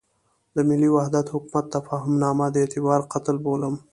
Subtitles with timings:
[0.55, 3.75] د ملي وحدت حکومت تفاهمنامه د اعتبار قتل بولم.